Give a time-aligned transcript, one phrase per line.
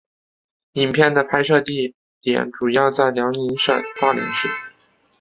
[0.73, 4.47] 影片的拍摄地点主要在辽宁省大连市。